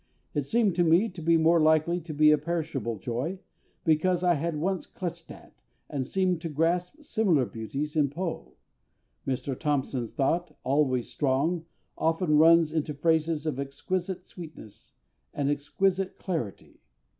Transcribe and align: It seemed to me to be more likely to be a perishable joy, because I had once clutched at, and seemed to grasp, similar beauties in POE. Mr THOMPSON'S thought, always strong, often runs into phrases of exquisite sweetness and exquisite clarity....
It 0.33 0.47
seemed 0.47 0.75
to 0.77 0.83
me 0.83 1.09
to 1.09 1.21
be 1.21 1.37
more 1.37 1.59
likely 1.61 1.99
to 2.01 2.11
be 2.11 2.31
a 2.31 2.37
perishable 2.39 2.97
joy, 2.97 3.37
because 3.85 4.23
I 4.23 4.33
had 4.33 4.55
once 4.57 4.87
clutched 4.87 5.29
at, 5.29 5.53
and 5.91 6.03
seemed 6.03 6.41
to 6.41 6.49
grasp, 6.49 7.03
similar 7.03 7.45
beauties 7.45 7.95
in 7.95 8.09
POE. 8.09 8.53
Mr 9.27 9.55
THOMPSON'S 9.55 10.13
thought, 10.13 10.57
always 10.63 11.07
strong, 11.11 11.65
often 11.99 12.39
runs 12.39 12.73
into 12.73 12.95
phrases 12.95 13.45
of 13.45 13.59
exquisite 13.59 14.25
sweetness 14.25 14.93
and 15.35 15.51
exquisite 15.51 16.17
clarity.... 16.17 16.81